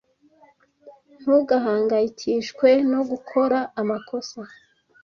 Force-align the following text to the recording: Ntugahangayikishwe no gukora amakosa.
Ntugahangayikishwe 1.21 2.69
no 2.91 3.01
gukora 3.09 3.57
amakosa. 3.81 4.39